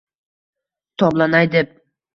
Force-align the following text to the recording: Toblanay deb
Toblanay 0.97 1.45
deb 1.53 1.69